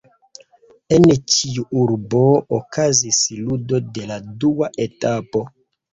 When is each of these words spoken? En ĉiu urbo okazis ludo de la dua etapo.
En 0.95 1.03
ĉiu 1.33 1.65
urbo 1.83 2.21
okazis 2.59 3.21
ludo 3.43 3.83
de 3.99 4.09
la 4.13 4.21
dua 4.45 4.71
etapo. 4.87 5.45